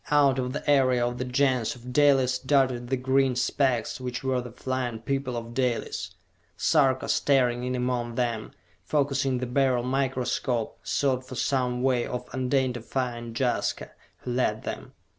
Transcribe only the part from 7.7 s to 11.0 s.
among them, focussing the Beryl microscope,